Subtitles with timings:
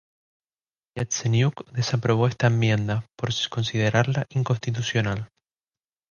[0.97, 5.29] Yatseniuk desaprobó esta enmienda, por considerarla inconstitucional.